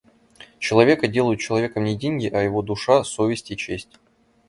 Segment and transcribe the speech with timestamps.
[0.57, 3.99] Человека делают человеком не деньги, а его душа, совесть и честь.